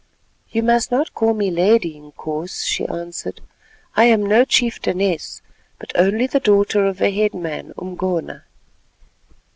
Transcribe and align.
"You 0.49 0.63
must 0.63 0.89
not 0.89 1.13
call 1.13 1.35
me 1.35 1.51
lady, 1.51 1.95
Inkoos," 1.95 2.65
she 2.65 2.87
answered, 2.87 3.39
"I 3.95 4.05
am 4.05 4.25
no 4.25 4.45
chieftainess, 4.45 5.43
but 5.77 5.91
only 5.93 6.25
the 6.25 6.39
daughter 6.39 6.87
of 6.87 7.03
a 7.03 7.11
headman, 7.11 7.71
Umgona." 7.77 8.45